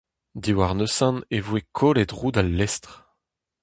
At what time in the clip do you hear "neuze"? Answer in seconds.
0.77-1.09